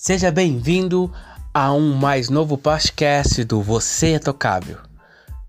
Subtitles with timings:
[0.00, 1.12] Seja bem-vindo
[1.52, 4.78] a um mais novo podcast do Você é Tocável,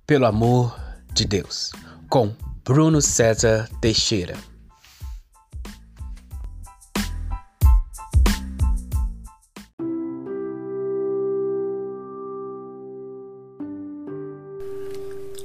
[0.08, 0.76] pelo amor
[1.14, 1.72] de Deus,
[2.10, 4.36] com Bruno César Teixeira.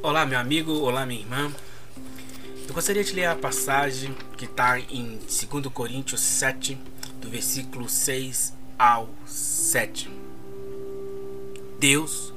[0.03, 1.53] Olá, meu amigo, olá, minha irmã.
[2.67, 6.79] Eu gostaria de ler a passagem que está em 2 Coríntios 7,
[7.21, 10.11] do versículo 6 ao 7.
[11.79, 12.33] Deus,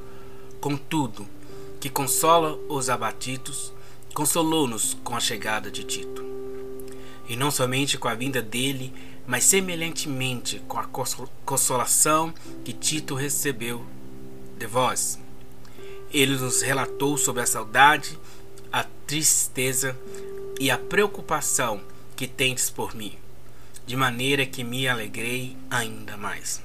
[0.59, 1.27] contudo,
[1.79, 3.73] que consola os abatidos,
[4.13, 6.25] consolou-nos com a chegada de Tito.
[7.27, 8.93] E não somente com a vinda dele,
[9.25, 10.87] mas semelhantemente com a
[11.45, 13.85] consolação que Tito recebeu
[14.57, 15.19] de vós.
[16.11, 18.17] Ele nos relatou sobre a saudade,
[18.71, 19.97] a tristeza
[20.59, 21.81] e a preocupação
[22.15, 23.17] que tendes por mim
[23.87, 26.61] de maneira que me alegrei ainda mais.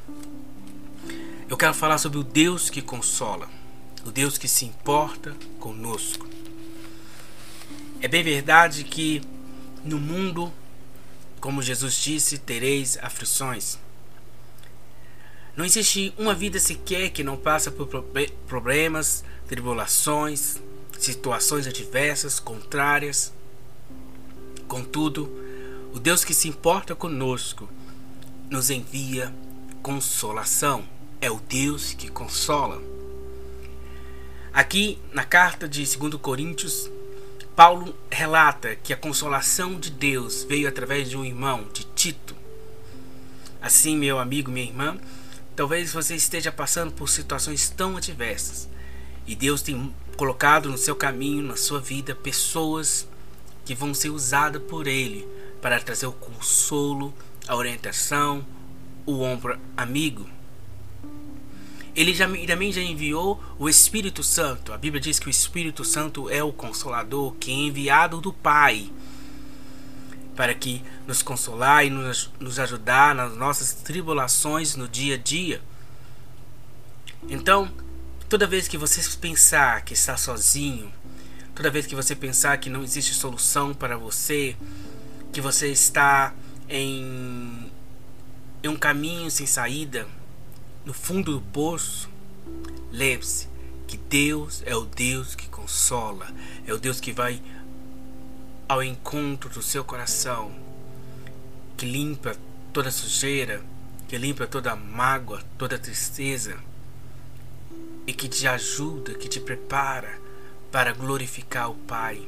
[1.49, 3.49] Eu quero falar sobre o Deus que consola,
[4.05, 6.29] o Deus que se importa conosco.
[8.01, 9.23] É bem verdade que
[9.85, 10.53] no mundo,
[11.41, 13.79] como Jesus disse, tereis aflições.
[15.57, 17.87] Não existe uma vida sequer que não passa por
[18.49, 20.57] problemas, tribulações,
[20.99, 23.33] situações adversas, contrárias.
[24.67, 25.42] Contudo,
[25.93, 27.69] o Deus que se importa conosco
[28.49, 29.33] nos envia
[29.83, 30.85] consolação.
[31.21, 32.83] É o Deus que consola.
[34.53, 36.91] Aqui na carta de 2 Coríntios,
[37.55, 42.35] Paulo relata que a consolação de Deus veio através de um irmão, de Tito.
[43.61, 44.97] Assim, meu amigo, minha irmã,
[45.55, 48.69] talvez você esteja passando por situações tão adversas
[49.27, 53.07] e Deus tem colocado no seu caminho, na sua vida, pessoas
[53.65, 55.29] que vão ser usadas por Ele
[55.63, 57.15] para trazer o consolo,
[57.49, 58.45] a orientação,
[59.07, 60.29] o ombro amigo.
[61.95, 64.73] Ele já, também já enviou o Espírito Santo.
[64.73, 68.91] A Bíblia diz que o Espírito Santo é o consolador que é enviado do Pai
[70.35, 75.61] para que nos consolar e nos, nos ajudar nas nossas tribulações no dia a dia.
[77.29, 77.71] Então,
[78.29, 80.91] toda vez que você pensar que está sozinho,
[81.55, 84.57] toda vez que você pensar que não existe solução para você,
[85.33, 86.35] que você está
[86.69, 87.71] em,
[88.63, 90.07] em um caminho sem saída,
[90.85, 92.11] no fundo do poço,
[92.91, 93.49] lembre-se
[93.87, 96.27] que Deus é o Deus que consola,
[96.67, 97.43] é o Deus que vai
[98.69, 100.53] ao encontro do seu coração,
[101.79, 102.37] que limpa
[102.73, 103.63] toda sujeira,
[104.09, 106.59] que limpa toda mágoa, toda tristeza
[108.07, 110.21] e que te ajuda, que te prepara
[110.71, 112.27] para glorificar o Pai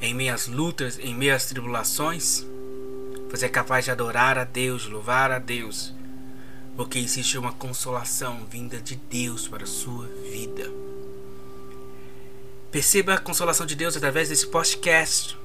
[0.00, 2.46] em meias lutas, em meias tribulações,
[3.30, 5.94] você é capaz de adorar a Deus, louvar a Deus,
[6.76, 10.70] porque existe uma consolação vinda de Deus para a sua vida.
[12.72, 15.36] Perceba a consolação de Deus através desse podcast,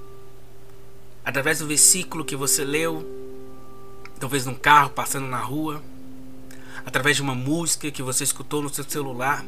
[1.25, 3.05] através do versículo que você leu,
[4.19, 5.83] talvez num carro passando na rua,
[6.85, 9.43] através de uma música que você escutou no seu celular,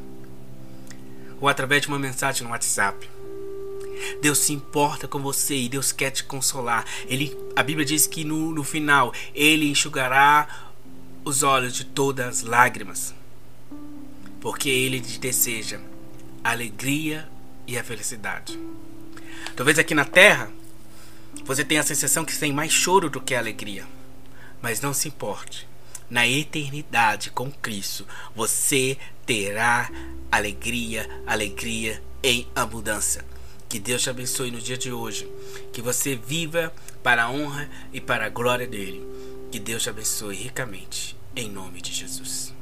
[1.40, 3.17] ou através de uma mensagem no WhatsApp.
[4.22, 6.86] Deus se importa com você e Deus quer te consolar.
[7.08, 10.48] Ele, a Bíblia diz que no, no final Ele enxugará
[11.24, 13.14] os olhos de todas as lágrimas,
[14.40, 15.80] porque Ele deseja
[16.44, 17.28] a alegria
[17.66, 18.58] e a felicidade.
[19.56, 20.50] Talvez aqui na terra
[21.44, 23.86] você tenha a sensação que tem mais choro do que alegria,
[24.62, 25.68] mas não se importe.
[26.10, 29.92] Na eternidade com Cristo, você terá
[30.32, 33.26] alegria, alegria em abundância.
[33.70, 35.30] Que Deus te abençoe no dia de hoje.
[35.74, 36.74] Que você viva
[37.04, 39.06] para a honra e para a glória dele.
[39.52, 41.16] Que Deus te abençoe ricamente.
[41.36, 42.54] Em nome de Jesus.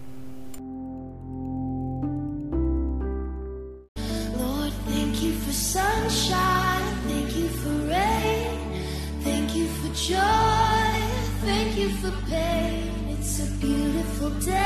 [4.38, 6.86] Lord, thank you for sunshine.
[7.08, 8.56] Thank you for rain.
[9.24, 10.96] Thank you for joy.
[11.46, 13.10] Thank you for pain.
[13.12, 14.66] It's a beautiful day.